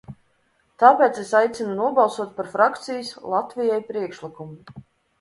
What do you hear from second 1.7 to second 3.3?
nobalsot par frakcijas